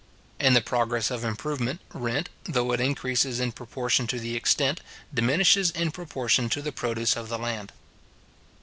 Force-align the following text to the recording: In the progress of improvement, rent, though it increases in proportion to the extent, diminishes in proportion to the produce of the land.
In 0.39 0.55
the 0.55 0.61
progress 0.61 1.11
of 1.11 1.23
improvement, 1.23 1.79
rent, 1.93 2.29
though 2.45 2.71
it 2.71 2.79
increases 2.81 3.39
in 3.39 3.51
proportion 3.51 4.07
to 4.07 4.17
the 4.19 4.35
extent, 4.35 4.81
diminishes 5.13 5.69
in 5.69 5.91
proportion 5.91 6.49
to 6.49 6.61
the 6.63 6.71
produce 6.71 7.15
of 7.15 7.29
the 7.29 7.37
land. 7.37 7.71